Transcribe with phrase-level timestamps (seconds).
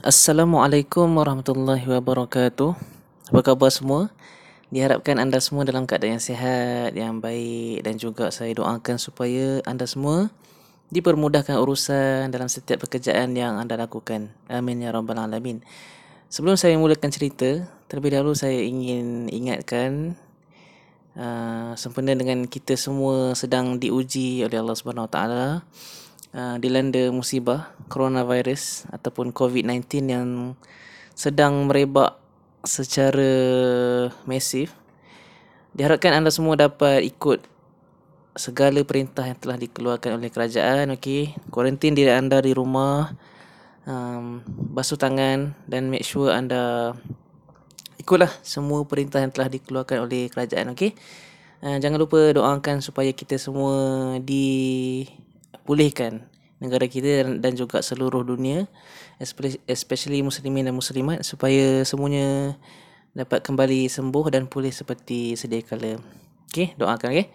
[0.00, 2.72] Assalamualaikum warahmatullahi wabarakatuh.
[3.36, 4.08] Apa khabar semua?
[4.72, 9.84] Diharapkan anda semua dalam keadaan yang sihat, yang baik dan juga saya doakan supaya anda
[9.84, 10.32] semua
[10.88, 14.32] dipermudahkan urusan dalam setiap pekerjaan yang anda lakukan.
[14.48, 15.60] Amin ya rabbal alamin.
[16.32, 20.16] Sebelum saya mulakan cerita, terlebih dahulu saya ingin ingatkan
[21.12, 25.60] uh, sempena dengan kita semua sedang diuji oleh Allah Subhanahu Taala
[26.34, 30.28] uh, dilanda musibah coronavirus ataupun COVID-19 yang
[31.14, 32.16] sedang merebak
[32.64, 33.32] secara
[34.28, 34.76] masif.
[35.76, 37.46] Diharapkan anda semua dapat ikut
[38.34, 40.94] segala perintah yang telah dikeluarkan oleh kerajaan.
[40.94, 43.14] Okey, kuarantin diri anda di rumah,
[43.86, 46.94] um, basuh tangan dan make sure anda
[47.98, 50.74] ikutlah semua perintah yang telah dikeluarkan oleh kerajaan.
[50.74, 50.94] Okey,
[51.62, 55.06] uh, jangan lupa doakan supaya kita semua di
[55.64, 56.26] pulihkan
[56.60, 58.68] negara kita dan juga seluruh dunia
[59.68, 62.56] especially muslimin dan muslimat supaya semuanya
[63.12, 65.98] dapat kembali sembuh dan pulih seperti sedia kala.
[66.50, 67.26] Okey, doakan okey.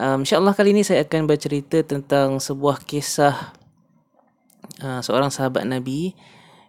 [0.00, 3.52] Um, InsyaAllah kali ini saya akan bercerita tentang sebuah kisah
[4.80, 6.14] uh, seorang sahabat Nabi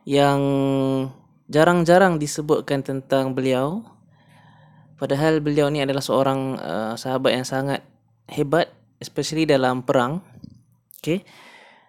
[0.04, 0.42] yang
[1.48, 3.86] jarang-jarang disebutkan tentang beliau.
[4.98, 7.82] Padahal beliau ni adalah seorang uh, sahabat yang sangat
[8.30, 10.22] hebat especially dalam perang.
[11.02, 11.26] Okay.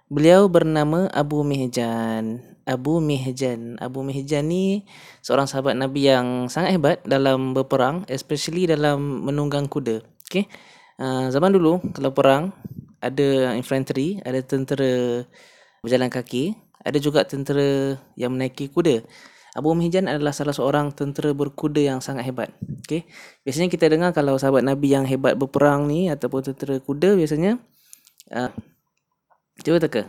[0.09, 2.41] Beliau bernama Abu Mihjan.
[2.65, 3.77] Abu Mihjan.
[3.77, 4.89] Abu Mihjan ni
[5.21, 10.01] seorang sahabat Nabi yang sangat hebat dalam berperang, especially dalam menunggang kuda.
[10.25, 10.49] Okay.
[10.97, 12.57] Uh, zaman dulu kalau perang
[13.05, 15.21] ada infantry, ada tentera
[15.85, 19.05] berjalan kaki, ada juga tentera yang menaiki kuda.
[19.53, 22.49] Abu Mihjan adalah salah seorang tentera berkuda yang sangat hebat.
[22.81, 23.05] Okay.
[23.45, 27.61] Biasanya kita dengar kalau sahabat Nabi yang hebat berperang ni ataupun tentera kuda biasanya
[28.33, 28.72] uh,
[29.63, 30.03] Cuba teka.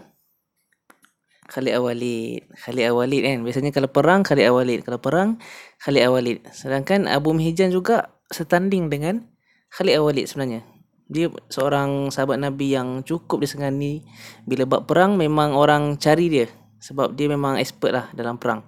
[1.53, 2.49] Khalid Awalid.
[2.57, 3.37] Khalid Awalid kan.
[3.45, 4.79] Biasanya kalau perang Khalid Awalid.
[4.81, 5.37] Kalau perang
[5.77, 6.37] Khalid Awalid.
[6.49, 9.21] Sedangkan Abu Mihijan juga setanding dengan
[9.69, 10.61] Khalid Awalid sebenarnya.
[11.05, 14.02] Dia seorang sahabat Nabi yang cukup disegani.
[14.49, 16.47] Bila buat perang memang orang cari dia.
[16.81, 18.65] Sebab dia memang expert lah dalam perang.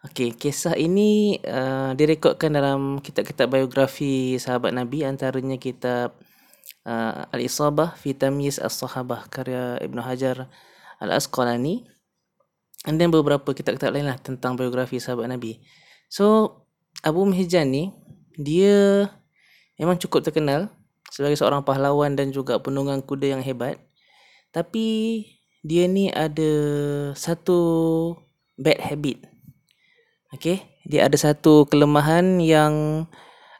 [0.00, 6.16] Okey, kisah ini uh, direkodkan dalam kitab-kitab biografi sahabat Nabi antaranya kitab
[6.86, 10.48] uh, Al-Isabah fi Tamyiz As-Sahabah karya Ibn Hajar
[11.00, 11.88] Al-Asqalani
[12.88, 15.60] and then beberapa kitab-kitab lain lah tentang biografi sahabat Nabi.
[16.08, 16.56] So,
[17.04, 17.92] Abu Mihjan ni
[18.40, 19.08] dia
[19.76, 20.72] memang cukup terkenal
[21.12, 23.76] sebagai seorang pahlawan dan juga penunggang kuda yang hebat.
[24.50, 24.86] Tapi
[25.60, 26.52] dia ni ada
[27.12, 27.58] satu
[28.56, 29.20] bad habit.
[30.30, 33.04] Okay, dia ada satu kelemahan yang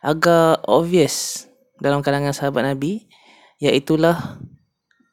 [0.00, 1.44] agak obvious
[1.82, 3.09] dalam kalangan sahabat Nabi
[3.60, 4.40] iaitulah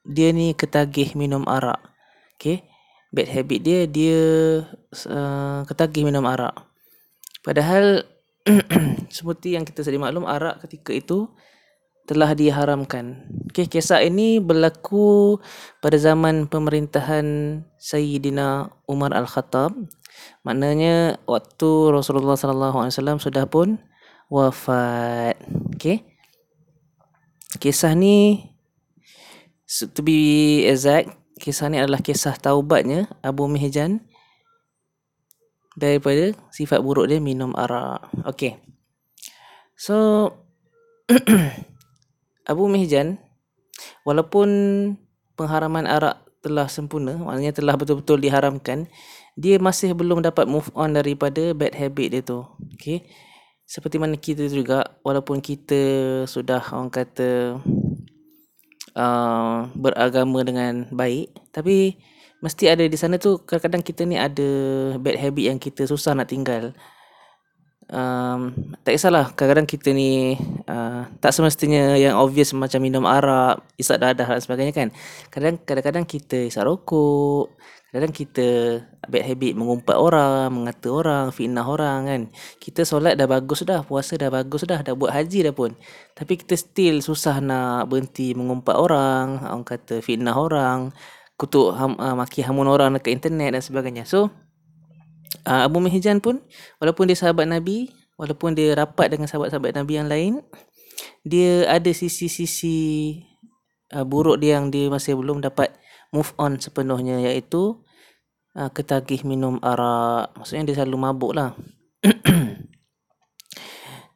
[0.08, 1.84] dia ni ketagih minum arak.
[2.40, 2.64] Okay.
[3.12, 4.20] Bad habit dia, dia
[5.08, 6.56] uh, ketagih minum arak.
[7.44, 8.04] Padahal
[9.16, 11.28] seperti yang kita sedia maklum, arak ketika itu
[12.08, 13.28] telah diharamkan.
[13.52, 15.40] Okay, kisah ini berlaku
[15.84, 19.76] pada zaman pemerintahan Sayyidina Umar Al-Khattab.
[20.48, 23.80] Maknanya waktu Rasulullah sallallahu alaihi wasallam sudah pun
[24.32, 25.36] wafat.
[25.76, 26.17] Okay.
[27.56, 28.44] Kisah ni
[29.96, 30.20] to be
[30.68, 34.04] exact, kisah ni adalah kisah taubatnya Abu Mihjan
[35.80, 38.12] daripada sifat buruk dia minum arak.
[38.28, 38.60] Okay.
[39.80, 40.28] So
[42.52, 43.16] Abu Mihjan
[44.04, 44.50] walaupun
[45.40, 48.92] pengharaman arak telah sempurna, maknanya telah betul-betul diharamkan,
[49.40, 52.44] dia masih belum dapat move on daripada bad habit dia tu.
[52.76, 53.08] Okay
[53.68, 57.60] seperti mana kita juga walaupun kita sudah orang kata
[58.96, 62.00] uh, beragama dengan baik tapi
[62.40, 64.50] mesti ada di sana tu kadang-kadang kita ni ada
[64.96, 66.72] bad habit yang kita susah nak tinggal
[67.92, 74.04] um, tak kisahlah kadang-kadang kita ni uh, tak semestinya yang obvious macam minum arak isap
[74.04, 74.90] dadah dan sebagainya kan
[75.64, 77.54] kadang-kadang kita isap rokok
[77.88, 82.22] Kadang kita bad habit mengumpat orang, mengata orang, fitnah orang kan.
[82.60, 85.72] Kita solat dah bagus dah, puasa dah bagus dah, dah buat haji dah pun.
[86.12, 90.92] Tapi kita still susah nak berhenti mengumpat orang, orang kata fitnah orang,
[91.40, 94.04] kutuk ham, uh, maki hamun orang dekat internet dan sebagainya.
[94.04, 94.36] So,
[95.48, 96.44] uh, Abu Mihjan pun,
[96.84, 97.88] walaupun dia sahabat Nabi,
[98.20, 100.34] walaupun dia rapat dengan sahabat-sahabat Nabi yang lain,
[101.24, 102.78] dia ada sisi-sisi
[103.96, 105.72] uh, buruk dia yang dia masih belum dapat
[106.12, 107.80] move on sepenuhnya iaitu
[108.60, 110.36] uh, ketagih minum arak.
[110.36, 111.56] Maksudnya dia selalu mabuk lah.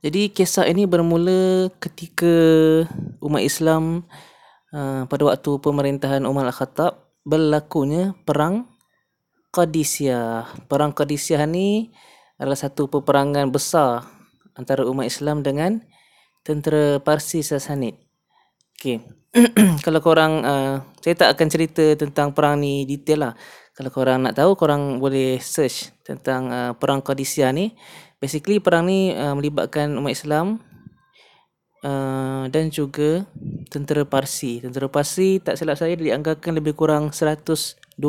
[0.04, 2.34] Jadi kisah ini bermula ketika
[3.22, 4.02] umat Islam
[4.74, 8.71] uh, pada waktu pemerintahan Umar Al-Khattab berlakunya perang
[9.52, 10.68] Qadisiyah.
[10.72, 11.92] Perang Qadisiyah ni
[12.40, 14.08] adalah satu peperangan besar
[14.56, 15.84] antara umat Islam dengan
[16.42, 18.00] tentera Parsi Sassanid.
[18.80, 19.04] Okey.
[19.86, 23.34] kalau korang uh, saya tak akan cerita tentang perang ni detail lah.
[23.72, 27.76] Kalau korang nak tahu korang boleh search tentang uh, perang Qadisiyah ni.
[28.20, 30.60] Basically perang ni uh, melibatkan umat Islam
[31.84, 33.28] uh, dan juga
[33.72, 34.60] tentera Parsi.
[34.60, 38.00] Tentera Parsi tak silap saya dianggarkan lebih kurang 120,000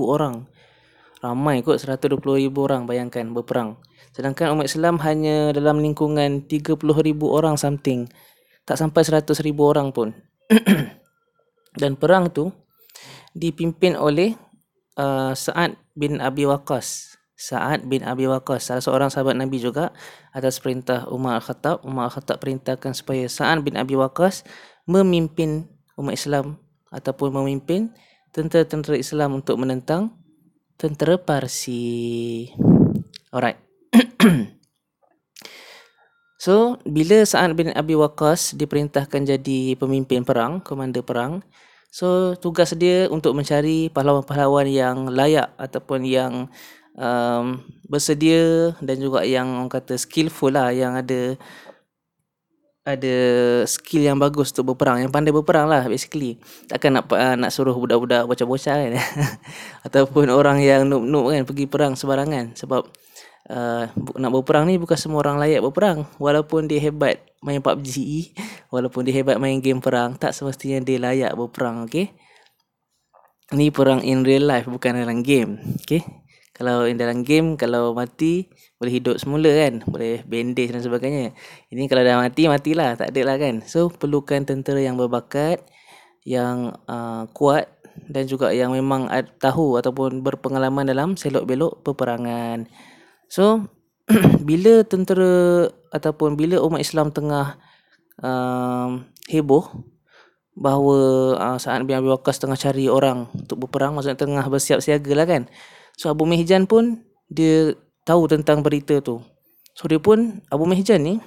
[0.00, 0.57] orang.
[1.18, 2.18] Ramai kot 120,000
[2.54, 3.78] orang bayangkan berperang.
[4.14, 6.78] Sedangkan umat Islam hanya dalam lingkungan 30,000
[7.26, 8.06] orang something.
[8.62, 10.14] Tak sampai 100,000 orang pun.
[11.80, 12.54] Dan perang tu
[13.34, 14.34] dipimpin oleh
[14.98, 17.18] uh, Sa'ad bin Abi Waqqas.
[17.38, 19.94] Sa'ad bin Abi Waqqas, salah seorang sahabat Nabi juga
[20.34, 21.86] atas perintah Umar Al-Khattab.
[21.86, 24.42] Umar Al-Khattab perintahkan supaya Sa'ad bin Abi Waqqas
[24.90, 26.58] memimpin umat Islam
[26.90, 27.94] ataupun memimpin
[28.34, 30.18] tentera-tentera Islam untuk menentang
[30.78, 32.46] tentera Parsi.
[33.34, 33.58] Alright.
[36.44, 41.42] so, bila Sa'ad bin Abi Waqqas diperintahkan jadi pemimpin perang, komander perang,
[41.90, 46.46] so tugas dia untuk mencari pahlawan-pahlawan yang layak ataupun yang
[46.94, 47.58] um,
[47.90, 51.34] bersedia dan juga yang orang kata skillful lah, yang ada
[52.88, 53.16] ada
[53.68, 56.40] skill yang bagus untuk berperang yang pandai berperang lah basically.
[56.64, 58.92] Takkan nak uh, nak suruh budak-budak bocah-bocah kan.
[59.86, 62.56] Ataupun orang yang noob-noob kan pergi perang sebarangan.
[62.56, 62.88] Sebab
[63.52, 66.08] uh, nak berperang ni bukan semua orang layak berperang.
[66.16, 67.94] Walaupun dia hebat main PUBG
[68.74, 72.08] walaupun dia hebat main game perang tak semestinya dia layak berperang okey?
[73.52, 76.27] Ni perang in real life bukan dalam game okey
[76.58, 78.50] kalau in dalam game kalau mati
[78.82, 79.86] boleh hidup semula kan.
[79.86, 81.30] Boleh bandage dan sebagainya.
[81.70, 82.98] Ini kalau dah mati matilah.
[82.98, 83.62] Tak ada lah kan.
[83.62, 85.62] So perlukan tentera yang berbakat
[86.26, 87.70] yang uh, kuat
[88.10, 89.06] dan juga yang memang
[89.38, 92.66] tahu ataupun berpengalaman dalam selok belok peperangan.
[93.30, 93.70] So
[94.48, 97.54] bila tentera ataupun bila umat Islam tengah
[98.18, 99.86] um, heboh
[100.58, 100.98] bahawa
[101.38, 105.26] uh, Sa'ad bin Abi Waqqas tengah cari orang untuk berperang maksudnya tengah bersiap siaga lah
[105.26, 105.46] kan.
[105.98, 107.74] So Abu Mihjan pun dia
[108.06, 109.18] tahu tentang berita tu.
[109.74, 111.18] So dia pun Abu Mihjan ni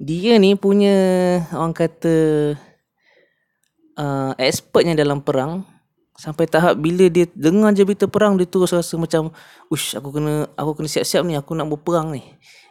[0.00, 0.96] dia ni punya
[1.52, 2.14] orang kata
[4.00, 5.68] uh, expertnya dalam perang
[6.16, 9.28] sampai tahap bila dia dengar je berita perang dia terus rasa macam
[9.68, 12.24] ush aku kena aku kena siap-siap ni aku nak berperang ni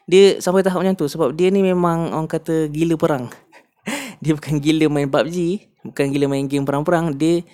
[0.10, 3.30] dia sampai tahap macam tu sebab dia ni memang orang kata gila perang
[4.26, 5.38] dia bukan gila main PUBG
[5.86, 7.46] bukan gila main game perang-perang dia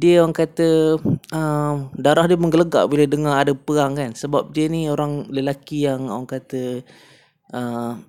[0.00, 0.96] dia orang kata
[1.36, 4.16] um, darah dia menggelegak bila dengar ada perang kan.
[4.16, 6.80] Sebab dia ni orang lelaki yang orang kata
[7.52, 8.00] uh,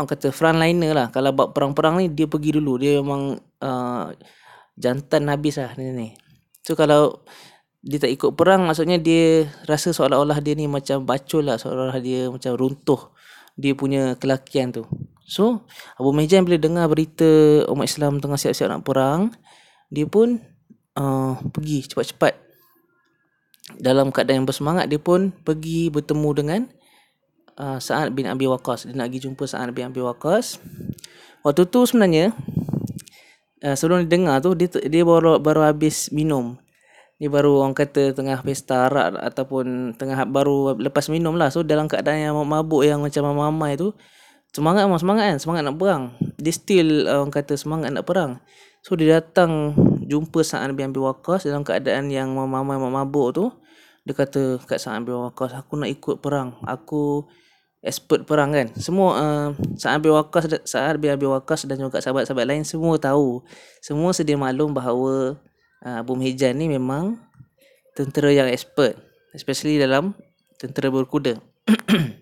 [0.00, 1.12] orang kata frontliner lah.
[1.12, 2.80] Kalau buat perang-perang ni dia pergi dulu.
[2.80, 4.04] Dia memang uh,
[4.80, 6.08] jantan habis lah ni ni.
[6.64, 7.20] So kalau
[7.84, 11.60] dia tak ikut perang maksudnya dia rasa seolah-olah dia ni macam bacul lah.
[11.60, 13.12] Seolah-olah dia macam runtuh.
[13.60, 14.88] Dia punya kelakian tu.
[15.28, 15.68] So
[16.00, 17.28] Abu Mejan bila dengar berita
[17.68, 19.28] umat Islam tengah siap-siap nak perang
[19.90, 20.38] dia pun
[21.00, 22.36] uh, pergi cepat-cepat
[23.80, 26.60] dalam keadaan yang bersemangat dia pun pergi bertemu dengan
[27.56, 30.60] uh, Sa'ad bin Abi Waqqas dia nak pergi jumpa Sa'ad bin Abi Waqqas
[31.40, 32.36] waktu tu sebenarnya
[33.64, 36.56] uh, sebelum dia dengar tu dia dia baru baru habis minum.
[37.20, 41.52] Dia baru orang kata tengah pesta arak ataupun tengah baru lepas minum lah.
[41.52, 43.92] So dalam keadaan yang mabuk yang macam mamai tu
[44.56, 46.02] semangat memang semangat kan, semangat nak perang.
[46.40, 48.40] Dia still orang kata semangat nak perang.
[48.80, 49.76] So dia datang
[50.10, 53.46] jumpa Sa'ad bin Abi Waqqas dalam keadaan yang mamai mabuk tu.
[54.02, 56.58] Dia kata kat Sa'ad bin Waqqas, aku nak ikut perang.
[56.66, 57.30] Aku
[57.80, 58.74] expert perang kan.
[58.74, 59.48] Semua uh,
[59.78, 63.46] Sa'ad bin Waqqas Sa'ad bin Abi Waqqas dan juga sahabat-sahabat lain semua tahu.
[63.78, 65.38] Semua sedia maklum bahawa
[65.86, 67.16] uh, Abu Mihjan ni memang
[67.94, 68.98] tentera yang expert,
[69.32, 70.18] especially dalam
[70.58, 71.38] tentera berkuda.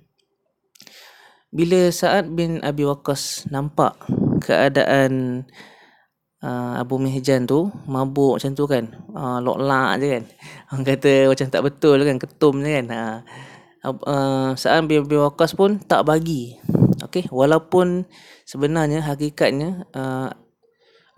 [1.57, 3.97] Bila Sa'ad bin Abi Waqqas nampak
[4.45, 5.43] keadaan
[6.43, 8.85] uh, Abu Mihjan tu mabuk macam tu kan.
[9.15, 10.25] Uh, lok-lak je kan.
[10.73, 12.87] Orang kata macam tak betul kan, ketum je kan.
[12.91, 13.19] Uh,
[14.05, 16.59] uh, Sa'ad bin Abi Waqqas pun tak bagi.
[16.99, 18.05] Okey, walaupun
[18.43, 20.29] sebenarnya hakikatnya uh,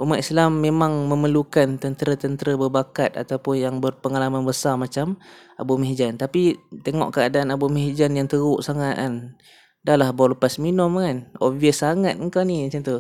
[0.00, 5.20] umat Islam memang memerlukan tentera-tentera berbakat ataupun yang berpengalaman besar macam
[5.60, 6.16] Abu Mihjan.
[6.16, 9.36] Tapi tengok keadaan Abu Mihjan yang teruk sangat kan.
[9.80, 11.32] Dah lah baru lepas minum kan.
[11.40, 12.96] Obvious sangat kau ni macam tu.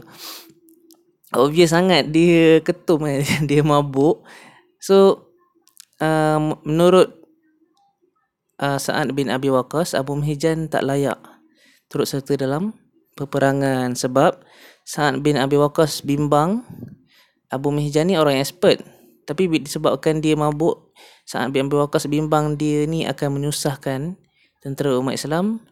[1.30, 3.22] Obvious sangat dia ketum kan.
[3.50, 4.26] dia mabuk.
[4.82, 5.28] So,
[6.02, 7.14] uh, menurut
[8.58, 11.20] uh, Sa'ad bin Abi Waqqas, Abu Mihjan tak layak
[11.90, 12.74] turut serta dalam
[13.18, 14.38] peperangan sebab
[14.86, 16.62] Sa'ad bin Abi Waqqas bimbang
[17.50, 18.80] Abu Mihjan ni orang expert
[19.26, 20.94] tapi disebabkan dia mabuk
[21.26, 24.14] Sa'ad bin Abi Waqqas bimbang dia ni akan menyusahkan
[24.62, 25.62] tentera umat Islam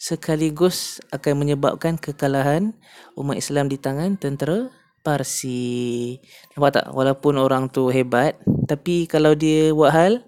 [0.00, 2.72] sekaligus akan menyebabkan kekalahan
[3.18, 4.70] umat Islam di tangan tentera
[5.08, 6.20] Parsi.
[6.52, 6.86] Nampak tak?
[6.92, 8.36] Walaupun orang tu hebat,
[8.68, 10.20] tapi kalau dia buat hal,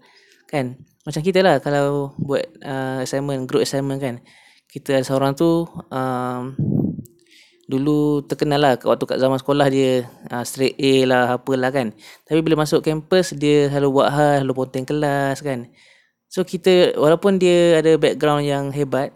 [0.48, 0.80] kan?
[1.04, 4.24] Macam kita lah kalau buat uh, assignment, group assignment kan.
[4.72, 6.56] Kita seorang tu um,
[7.70, 11.92] dulu terkenal lah waktu kat zaman sekolah dia uh, straight A lah apalah kan.
[12.24, 15.68] Tapi bila masuk kampus dia selalu buat hal, selalu ponteng kelas kan.
[16.30, 19.10] So kita walaupun dia ada background yang hebat,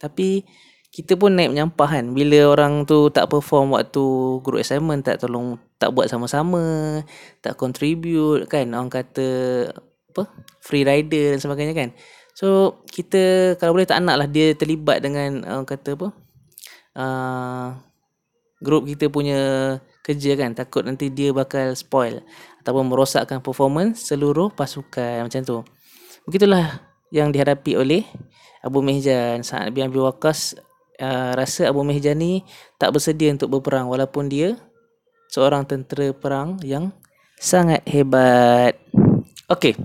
[0.00, 0.48] tapi
[0.88, 2.04] kita pun naik menyampah kan.
[2.16, 4.04] Bila orang tu tak perform waktu
[4.40, 7.04] group assignment tak tolong tak buat sama-sama
[7.44, 8.72] tak contribute kan.
[8.72, 9.28] Orang kata
[10.10, 10.22] apa?
[10.64, 11.92] Free rider dan sebagainya kan.
[12.32, 16.08] So kita kalau boleh tak nak lah dia terlibat dengan orang kata apa?
[16.98, 17.68] Uh,
[18.64, 19.38] group kita punya
[20.00, 20.56] kerja kan.
[20.56, 22.24] Takut nanti dia bakal spoil
[22.64, 25.28] ataupun merosakkan performance seluruh pasukan.
[25.28, 25.58] Macam tu.
[26.24, 26.80] Begitulah
[27.12, 28.02] yang dihadapi oleh
[28.64, 29.44] Abu Mihjan.
[29.44, 30.67] Saat bin Abi Waqqas
[31.00, 32.42] uh, rasa Abu Mihjan ni
[32.76, 34.58] tak bersedia untuk berperang walaupun dia
[35.30, 36.90] seorang tentera perang yang
[37.38, 38.76] sangat hebat.
[39.48, 39.78] Okey.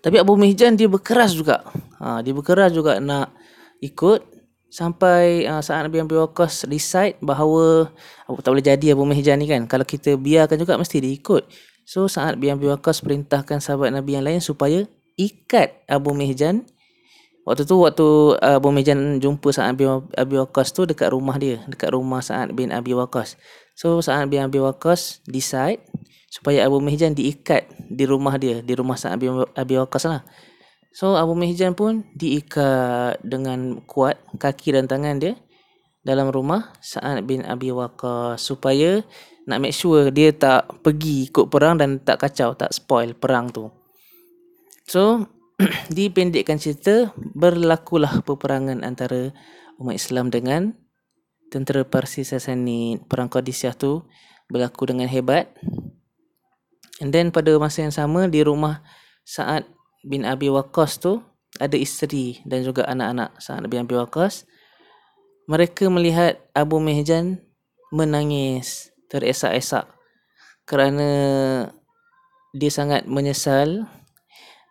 [0.00, 1.66] Tapi Abu Mihjan dia berkeras juga.
[1.98, 3.34] Ha, dia berkeras juga nak
[3.82, 4.22] ikut
[4.70, 7.90] sampai uh, saat Nabi Abi Waqqas decide bahawa
[8.28, 9.66] oh, tak boleh jadi Abu Mihjan ni kan.
[9.66, 11.46] Kalau kita biarkan juga mesti dia ikut.
[11.86, 14.86] So saat Nabi Abi Waqqas perintahkan sahabat Nabi yang lain supaya
[15.18, 16.66] ikat Abu Mihjan
[17.46, 18.08] Waktu tu waktu
[18.42, 19.86] uh, Abu Mejan jumpa Sa'ad bin
[20.18, 23.38] Abi Waqqas tu dekat rumah dia, dekat rumah Sa'ad bin Abi Waqqas.
[23.78, 25.78] So Sa'ad bin Abi Waqqas decide
[26.26, 30.26] supaya Abu Mihjan diikat di rumah dia, di rumah Sa'ad bin Abi Waqqas lah.
[30.90, 35.38] So Abu Mihjan pun diikat dengan kuat kaki dan tangan dia
[36.02, 39.06] dalam rumah Sa'ad bin Abi Waqqas supaya
[39.46, 43.70] nak make sure dia tak pergi ikut perang dan tak kacau, tak spoil perang tu.
[44.90, 45.30] So
[45.96, 49.32] dipendekkan cerita berlakulah peperangan antara
[49.80, 50.76] umat Islam dengan
[51.48, 54.04] tentera Parsi Sasani perang Qadisiyah tu
[54.52, 55.48] berlaku dengan hebat.
[57.00, 58.84] And then pada masa yang sama di rumah
[59.24, 59.68] Sa'ad
[60.04, 61.20] bin Abi Waqqas tu
[61.56, 64.44] ada isteri dan juga anak-anak Sa'ad bin Abi Waqqas.
[65.48, 67.40] Mereka melihat Abu Mehjan
[67.94, 69.86] menangis teresak-esak
[70.66, 71.10] kerana
[72.50, 73.86] dia sangat menyesal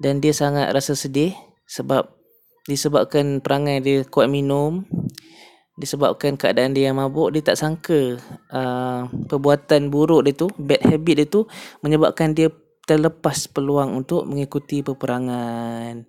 [0.02, 1.32] dan dia sangat rasa sedih
[1.66, 2.12] sebab
[2.66, 4.84] disebabkan perangai dia kuat minum
[5.76, 8.16] disebabkan keadaan dia yang mabuk dia tak sangka
[8.52, 11.44] uh, perbuatan buruk dia tu bad habit dia tu
[11.84, 12.48] menyebabkan dia
[12.86, 16.06] terlepas peluang untuk mengikuti peperangan.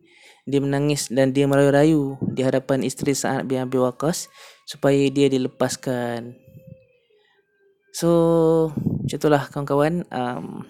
[0.46, 4.30] Dia menangis dan dia merayu-rayu di hadapan isteri Sa'ad bin Abi Waqqas
[4.68, 6.38] supaya dia dilepaskan.
[7.90, 10.62] So macam itulah kawan-kawan um,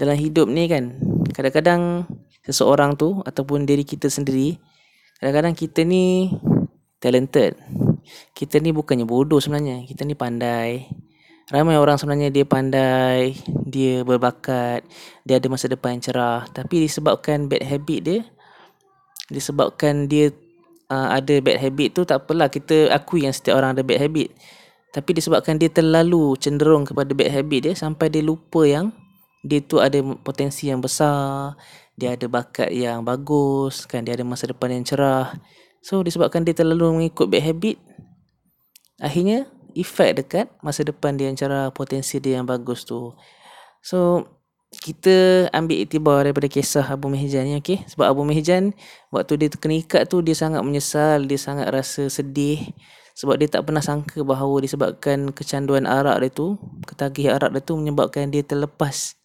[0.00, 0.96] dalam hidup ni kan
[1.32, 2.06] kadang-kadang
[2.46, 4.60] seseorang tu ataupun diri kita sendiri
[5.18, 6.30] kadang-kadang kita ni
[7.00, 7.56] talented.
[8.32, 9.82] Kita ni bukannya bodoh sebenarnya.
[9.86, 10.86] Kita ni pandai.
[11.46, 14.82] Ramai orang sebenarnya dia pandai dia berbakat
[15.22, 16.42] dia ada masa depan yang cerah.
[16.50, 18.20] Tapi disebabkan bad habit dia
[19.26, 20.30] disebabkan dia
[20.90, 24.34] uh, ada bad habit tu tak apalah kita akui yang setiap orang ada bad habit.
[24.90, 28.90] Tapi disebabkan dia terlalu cenderung kepada bad habit dia sampai dia lupa yang
[29.46, 31.54] dia tu ada potensi yang besar,
[31.94, 35.32] dia ada bakat yang bagus, kan dia ada masa depan yang cerah.
[35.80, 37.78] So disebabkan dia terlalu mengikut bad habit,
[38.98, 43.14] akhirnya efek dekat masa depan dia yang cerah, potensi dia yang bagus tu.
[43.80, 44.26] So
[44.74, 48.74] kita ambil iktibar daripada kisah Abu Mihjan ni okey sebab Abu Mihjan
[49.14, 52.74] waktu dia kena ikat tu dia sangat menyesal dia sangat rasa sedih
[53.16, 57.78] sebab dia tak pernah sangka bahawa disebabkan kecanduan arak dia tu ketagih arak dia tu
[57.80, 59.15] menyebabkan dia terlepas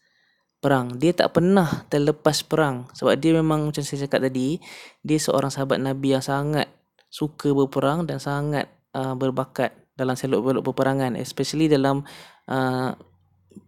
[0.61, 0.95] perang.
[1.01, 2.87] Dia tak pernah terlepas perang.
[2.93, 4.61] Sebab dia memang macam saya cakap tadi,
[5.01, 6.69] dia seorang sahabat Nabi yang sangat
[7.09, 11.17] suka berperang dan sangat uh, berbakat dalam selok-belok peperangan.
[11.17, 12.05] Especially dalam
[12.45, 12.93] uh,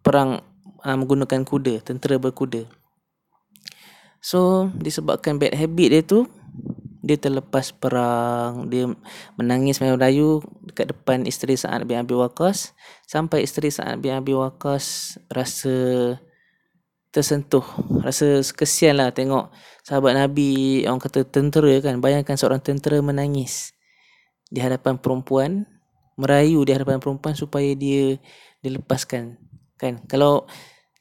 [0.05, 0.39] perang
[0.85, 2.69] uh, menggunakan kuda, tentera berkuda.
[4.23, 6.29] So, disebabkan bad habit dia tu,
[7.03, 8.87] dia terlepas perang, dia
[9.35, 12.71] menangis main rayu dekat depan isteri Sa'ad bin Abi Waqqas
[13.03, 15.75] sampai isteri Sa'ad bin Abi Waqqas rasa
[17.13, 17.63] tersentuh.
[18.01, 19.53] Rasa kesian lah tengok
[19.85, 22.01] sahabat Nabi orang kata tentera kan.
[22.01, 23.77] Bayangkan seorang tentera menangis
[24.49, 25.69] di hadapan perempuan
[26.17, 28.17] merayu di hadapan perempuan supaya dia
[28.65, 29.37] dilepaskan
[29.77, 30.01] kan.
[30.09, 30.49] Kalau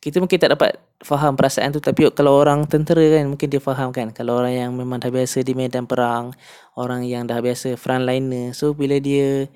[0.04, 3.88] kita mungkin tak dapat faham perasaan tu tapi kalau orang tentera kan mungkin dia faham
[3.90, 4.12] kan.
[4.12, 6.36] Kalau orang yang memang dah biasa di medan perang
[6.76, 9.48] orang yang dah biasa frontliner so bila dia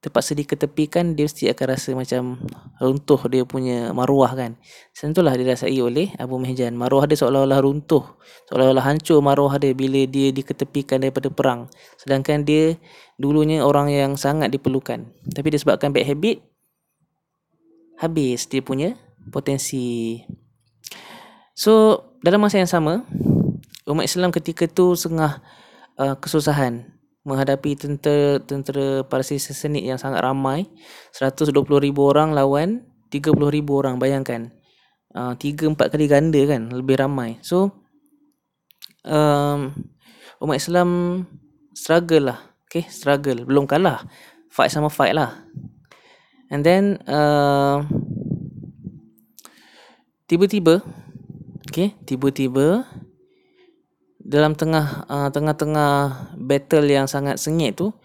[0.00, 2.40] terpaksa diketepikan dia mesti akan rasa macam
[2.80, 4.56] runtuh dia punya maruah kan.
[4.96, 6.72] Macam dirasai oleh Abu Mihjan.
[6.72, 8.16] Maruah dia seolah-olah runtuh
[8.48, 11.68] seolah-olah hancur maruah dia bila dia diketepikan daripada perang.
[12.00, 12.80] Sedangkan dia
[13.20, 15.04] dulunya orang yang sangat diperlukan.
[15.36, 16.40] Tapi disebabkan bad habit
[18.00, 18.96] habis dia punya
[19.28, 20.16] potensi.
[21.52, 23.04] So dalam masa yang sama
[23.84, 25.44] umat Islam ketika tu tengah
[26.00, 30.68] uh, kesusahan menghadapi tentera tentera Parsi Sassanid yang sangat ramai.
[31.12, 31.60] 120,000
[32.00, 33.36] orang lawan 30,000
[33.68, 34.00] orang.
[34.00, 34.50] Bayangkan
[35.12, 37.36] uh, 3 4 kali ganda kan lebih ramai.
[37.44, 37.72] So
[39.04, 39.74] um,
[40.40, 41.22] umat Islam
[41.76, 42.38] struggle lah.
[42.70, 43.44] Okay struggle.
[43.44, 44.06] Belum kalah.
[44.50, 45.44] Fight sama fight lah.
[46.50, 47.86] And then uh,
[50.26, 50.82] tiba-tiba
[51.70, 52.82] okay tiba-tiba
[54.20, 55.92] dalam tengah uh, tengah-tengah
[56.36, 57.96] battle yang sangat sengit tu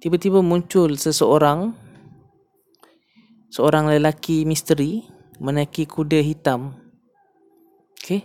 [0.00, 1.76] tiba-tiba muncul seseorang
[3.52, 5.04] seorang lelaki misteri
[5.36, 6.72] menaiki kuda hitam.
[8.00, 8.24] Okey.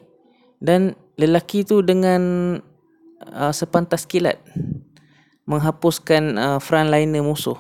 [0.63, 2.56] Dan lelaki tu dengan
[3.20, 4.39] uh, sepantas kilat
[5.44, 7.60] menghapuskan uh, frontliner musuh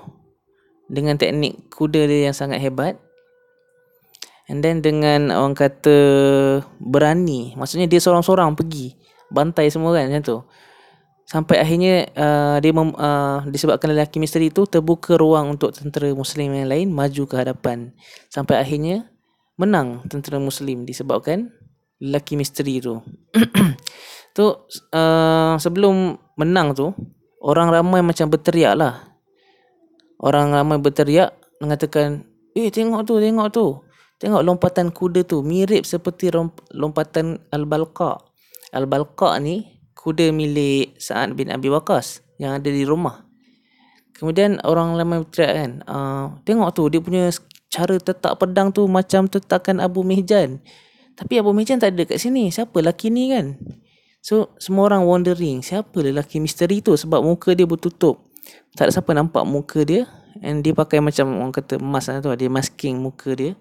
[0.87, 2.95] dengan teknik kuda dia yang sangat hebat.
[4.45, 5.97] And then dengan orang kata
[6.77, 7.57] berani.
[7.57, 8.93] Maksudnya dia seorang-seorang pergi
[9.33, 10.37] bantai semua kan macam tu.
[11.25, 16.53] Sampai akhirnya uh, dia mem, uh, disebabkan lelaki misteri itu terbuka ruang untuk tentera muslim
[16.53, 17.97] yang lain maju ke hadapan.
[18.29, 19.09] Sampai akhirnya
[19.57, 21.49] menang tentera muslim disebabkan
[21.97, 22.99] lelaki misteri tu
[24.37, 24.45] tu
[24.91, 26.93] uh, sebelum menang tu
[27.41, 29.17] orang ramai macam berteriak lah.
[30.21, 32.21] Orang ramai berteriak mengatakan
[32.53, 33.81] eh tengok tu tengok tu.
[34.21, 36.29] Tengok lompatan kuda tu mirip seperti
[36.71, 38.34] lompatan al-balqa
[38.75, 43.23] Al-Balqa ni kuda milik Sa'ad bin Abi Waqas yang ada di rumah.
[44.15, 47.31] Kemudian orang ramai berteriak kan, uh, tengok tu dia punya
[47.71, 50.63] cara tetak pedang tu macam tetakan Abu Mihjan.
[51.15, 52.47] Tapi Abu Mihjan tak ada kat sini.
[52.51, 53.55] Siapa lelaki ni kan?
[54.23, 58.31] So semua orang wondering siapa lelaki misteri tu sebab muka dia bertutup.
[58.75, 60.07] Tak ada siapa nampak muka dia
[60.43, 63.53] and dia pakai macam orang kata emas lah tu dia masking muka dia.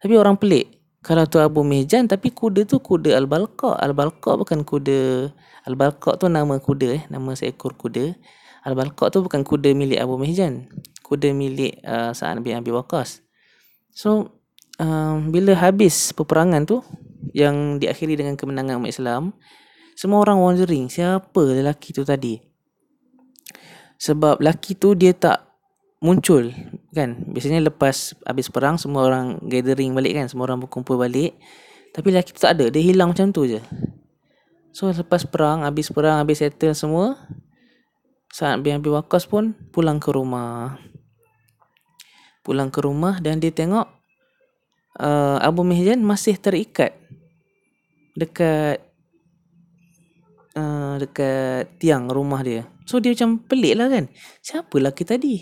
[0.00, 3.80] Tapi orang pelik kalau tu Abu Mihjan tapi kuda tu kuda Al-Balqa.
[3.80, 5.32] Al-Balqa bukan kuda
[5.64, 8.12] Al-Balqa tu nama kuda eh, nama seekor kuda.
[8.68, 10.68] Al-Balqa tu bukan kuda milik Abu Mihjan.
[11.00, 13.24] Kuda milik uh, Sa'ad bin Abi Waqqas.
[13.96, 14.36] So
[14.76, 16.84] um, bila habis peperangan tu
[17.32, 19.32] yang diakhiri dengan kemenangan umat Islam,
[19.96, 22.40] semua orang wondering siapa lelaki tu tadi.
[23.96, 25.49] Sebab lelaki tu dia tak
[26.00, 26.50] muncul
[26.96, 27.22] kan?
[27.28, 30.26] Biasanya lepas habis perang semua orang gathering balik kan?
[30.26, 31.36] Semua orang berkumpul balik.
[31.92, 32.66] Tapi lelaki tu tak ada.
[32.72, 33.60] Dia hilang macam tu je.
[34.72, 37.20] So lepas perang habis perang habis settle semua
[38.30, 40.80] saat bin Abi Waqas pun pulang ke rumah.
[42.40, 43.86] Pulang ke rumah dan dia tengok
[44.98, 46.96] uh, Abu Mihjan masih terikat
[48.14, 48.80] dekat
[50.54, 52.70] uh, dekat tiang rumah dia.
[52.86, 54.06] So dia macam pelik lah kan?
[54.40, 55.34] Siapa lelaki tadi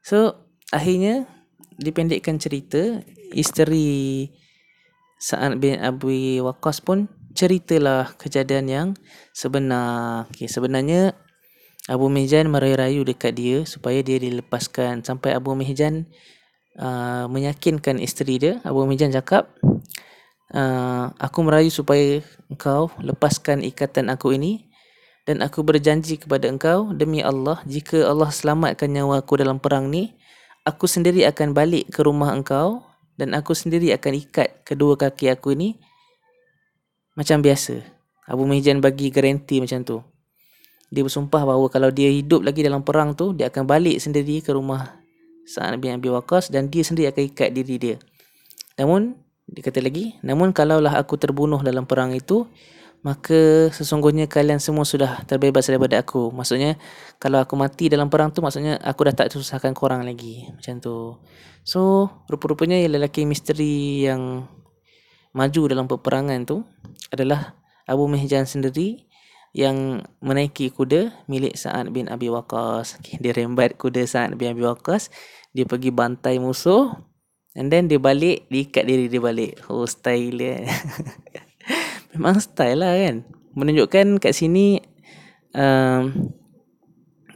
[0.00, 0.36] So
[0.72, 1.28] akhirnya
[1.80, 3.00] dipendekkan cerita
[3.32, 4.28] isteri
[5.20, 8.88] Sa'ad bin Abi Waqqas pun ceritalah kejadian yang
[9.36, 10.24] sebenar.
[10.32, 11.12] Okay, sebenarnya
[11.92, 16.08] Abu Mihjan merayu-rayu dekat dia supaya dia dilepaskan sampai Abu Mihjan
[16.80, 18.54] uh, meyakinkan isteri dia.
[18.64, 19.52] Abu Mihjan cakap,
[20.56, 24.69] uh, aku merayu supaya engkau lepaskan ikatan aku ini
[25.30, 30.18] dan aku berjanji kepada engkau demi Allah jika Allah selamatkan nyawa aku dalam perang ni
[30.66, 32.82] aku sendiri akan balik ke rumah engkau
[33.14, 35.78] dan aku sendiri akan ikat kedua kaki aku ni
[37.14, 37.78] macam biasa.
[38.26, 40.02] Abu Mihjan bagi garanti macam tu.
[40.90, 44.50] Dia bersumpah bahawa kalau dia hidup lagi dalam perang tu dia akan balik sendiri ke
[44.50, 44.98] rumah
[45.46, 47.96] Sa'ad bin Abi Waqqas dan dia sendiri akan ikat diri dia.
[48.82, 49.14] Namun
[49.46, 52.50] dia kata lagi namun kalaulah aku terbunuh dalam perang itu
[53.00, 56.28] maka sesungguhnya kalian semua sudah terbebas daripada aku.
[56.32, 56.76] Maksudnya
[57.16, 60.44] kalau aku mati dalam perang tu maksudnya aku dah tak susahkan korang lagi.
[60.52, 61.16] Macam tu.
[61.64, 64.44] So, rupa-rupanya lelaki misteri yang
[65.32, 66.60] maju dalam peperangan tu
[67.08, 67.56] adalah
[67.88, 69.08] Abu Mihjan sendiri
[69.56, 73.00] yang menaiki kuda milik Sa'ad bin Abi Waqqas.
[73.00, 75.08] Okay, dia rembat kuda Sa'ad bin Abi Waqqas.
[75.56, 76.92] Dia pergi bantai musuh.
[77.58, 79.58] And then dia balik, diikat diri dia balik.
[79.66, 80.62] Oh, style dia.
[82.14, 83.26] memang style lah kan.
[83.54, 84.78] Menunjukkan kat sini
[85.54, 86.30] um,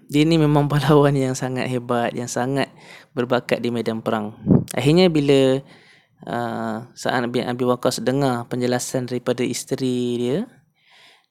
[0.06, 2.70] dia ni memang pahlawan yang sangat hebat yang sangat
[3.16, 4.38] berbakat di medan perang.
[4.76, 5.58] Akhirnya bila
[6.28, 10.38] uh, Sa'ad bin Abi Waqqas dengar penjelasan daripada isteri dia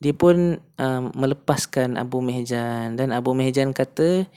[0.04, 3.00] dia pun um, melepaskan Abu Mihjan.
[3.00, 4.28] Dan Abu Mihjan kata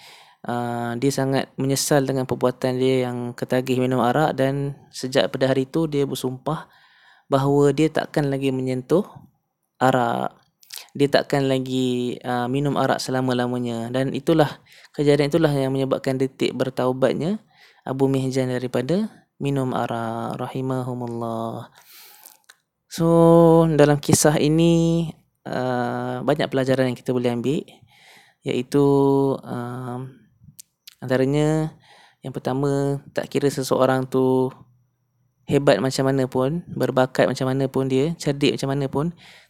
[0.46, 5.66] uh, dia sangat menyesal dengan perbuatan dia yang ketagih minum arak dan sejak pada hari
[5.66, 6.70] itu dia bersumpah
[7.26, 9.06] bahawa dia takkan lagi menyentuh
[9.82, 10.34] arak.
[10.96, 13.92] Dia takkan lagi uh, minum arak selama-lamanya.
[13.92, 14.48] Dan itulah
[14.96, 17.36] kejadian itulah yang menyebabkan detik bertaubatnya
[17.84, 20.40] Abu Mihjan daripada minum arak.
[20.40, 21.68] Rahimahumullah.
[22.88, 23.06] So
[23.76, 25.04] dalam kisah ini
[25.44, 27.60] uh, banyak pelajaran yang kita boleh ambil.
[28.40, 28.86] Iaitu
[29.36, 30.00] uh,
[31.02, 31.76] antaranya
[32.24, 34.48] yang pertama tak kira seseorang tu
[35.46, 39.06] hebat macam mana pun berbakat macam mana pun dia cerdik macam mana pun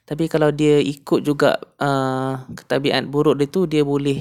[0.06, 4.20] tapi kalau dia ikut juga uh, ketabiat buruk dia tu dia boleh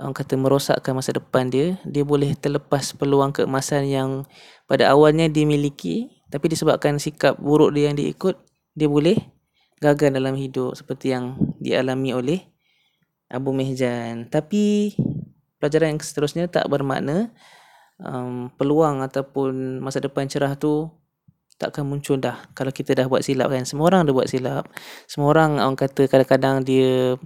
[0.00, 4.24] orang kata merosakkan masa depan dia dia boleh terlepas peluang keemasan yang
[4.64, 8.34] pada awalnya dimiliki tapi disebabkan sikap buruk dia yang diikut
[8.72, 9.16] dia boleh
[9.78, 12.40] gagal dalam hidup seperti yang dialami oleh
[13.30, 14.26] Abu Mihjan.
[14.28, 14.94] Tapi
[15.60, 17.30] pelajaran yang seterusnya tak bermakna
[18.02, 20.90] um, peluang ataupun masa depan cerah tu
[21.58, 23.66] takkan muncul dah kalau kita dah buat silap kan.
[23.66, 24.70] Semua orang dah buat silap.
[25.10, 27.18] Semua orang orang kata kadang-kadang dia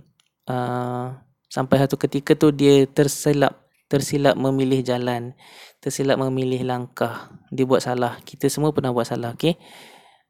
[0.48, 1.06] uh,
[1.52, 3.60] sampai satu ketika tu dia tersilap
[3.92, 5.36] tersilap memilih jalan,
[5.84, 7.28] tersilap memilih langkah.
[7.52, 8.16] Dia buat salah.
[8.24, 9.60] Kita semua pernah buat salah, okey?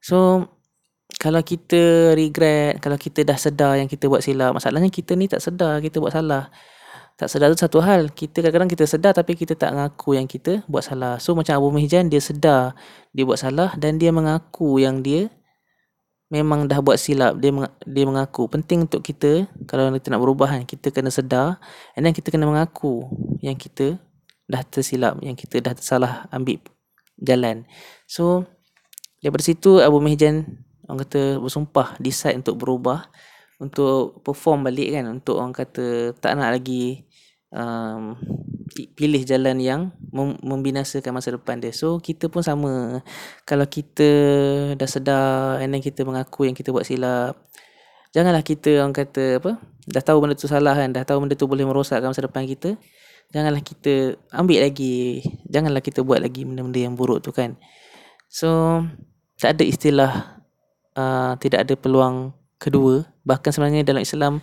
[0.03, 0.51] So
[1.23, 5.39] kalau kita regret, kalau kita dah sedar yang kita buat silap, masalahnya kita ni tak
[5.39, 6.51] sedar kita buat salah.
[7.21, 8.11] Tak sedar tu satu hal.
[8.11, 11.21] Kita kadang-kadang kita sedar tapi kita tak mengaku yang kita buat salah.
[11.21, 12.75] So macam Abu Mihjan dia sedar
[13.13, 15.29] dia buat salah dan dia mengaku yang dia
[16.33, 17.37] memang dah buat silap.
[17.39, 17.53] Dia
[17.85, 18.49] dia mengaku.
[18.49, 21.61] Penting untuk kita kalau kita nak berubah kan, kita kena sedar
[21.95, 23.05] and then kita kena mengaku
[23.45, 24.01] yang kita
[24.49, 26.59] dah tersilap, yang kita dah salah ambil
[27.21, 27.69] jalan.
[28.09, 28.49] So
[29.21, 33.07] daripada situ Abu Mihjan orang kata bersumpah decide untuk berubah
[33.63, 37.07] untuk perform balik kan untuk orang kata tak nak lagi
[37.55, 38.19] um,
[38.99, 39.81] pilih jalan yang
[40.43, 41.71] membinasakan masa depan dia.
[41.71, 43.05] So kita pun sama.
[43.47, 44.09] Kalau kita
[44.75, 47.39] dah sedar and then kita mengaku yang kita buat silap
[48.13, 49.51] janganlah kita orang kata apa
[49.89, 52.77] dah tahu benda tu salah kan dah tahu benda tu boleh merosakkan masa depan kita
[53.33, 57.57] janganlah kita ambil lagi janganlah kita buat lagi benda-benda yang buruk tu kan.
[58.29, 58.85] So
[59.41, 60.13] tak ada istilah
[60.95, 64.39] uh, tidak ada peluang kedua bahkan sebenarnya dalam Islam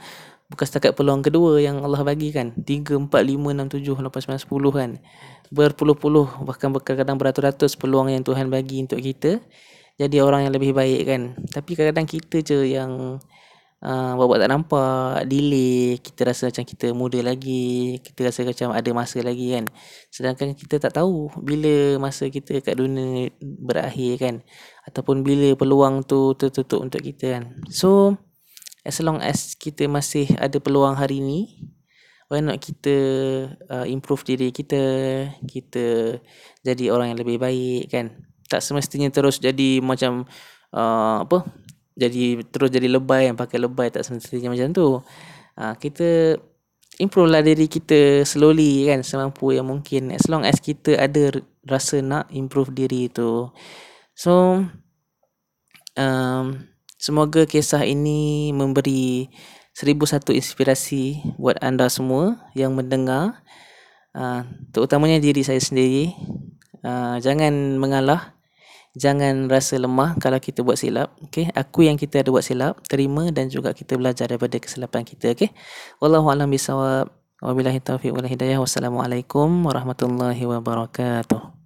[0.50, 4.50] bukan setakat peluang kedua yang Allah bagi kan 3 4 5 6 7 8 9
[4.50, 4.90] 10 kan.
[5.50, 9.42] Berpuluh-puluh bahkan kadang-kadang beratus-ratus peluang yang Tuhan bagi untuk kita
[10.00, 11.22] jadi orang yang lebih baik kan.
[11.48, 13.22] Tapi kadang-kadang kita je yang
[13.84, 18.90] uh, buat-buat tak nampak delay kita rasa macam kita muda lagi kita rasa macam ada
[18.92, 19.66] masa lagi kan.
[20.12, 24.36] Sedangkan kita tak tahu bila masa kita kat dunia berakhir kan
[24.88, 27.44] ataupun bila peluang tu tertutup untuk kita kan.
[27.72, 28.20] So
[28.84, 31.40] as long as kita masih ada peluang hari ni
[32.30, 32.96] why not kita
[33.74, 34.82] uh, improve diri kita
[35.50, 36.18] kita
[36.62, 38.28] jadi orang yang lebih baik kan.
[38.50, 40.26] Tak semestinya terus jadi macam
[40.74, 41.46] uh, apa
[42.00, 45.04] jadi terus jadi lebay yang pakai lebay tak semestinya macam tu.
[45.60, 46.40] Ha, kita
[47.00, 52.00] improve lah diri kita slowly kan semampu yang mungkin as long as kita ada rasa
[52.00, 53.52] nak improve diri tu.
[54.16, 54.64] So
[56.00, 56.46] um,
[56.96, 59.28] semoga kisah ini memberi
[59.76, 63.44] seribu satu inspirasi buat anda semua yang mendengar.
[64.16, 64.42] Uh,
[64.74, 66.12] terutamanya diri saya sendiri.
[66.80, 68.39] Uh, jangan mengalah
[68.96, 71.52] jangan rasa lemah kalau kita buat silap okey?
[71.54, 75.50] Aku yang kita ada buat silap terima dan juga kita belajar daripada kesilapan kita okey?
[76.02, 77.12] Wallahu alam bisawab.
[77.40, 78.60] Wabillahi taufiq wal hidayah.
[78.60, 81.59] Wassalamualaikum warahmatullahi wabarakatuh